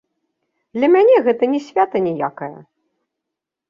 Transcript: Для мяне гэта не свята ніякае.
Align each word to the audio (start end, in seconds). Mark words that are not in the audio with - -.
Для 0.77 0.87
мяне 0.95 1.15
гэта 1.29 1.43
не 1.53 1.59
свята 1.69 2.05
ніякае. 2.09 2.55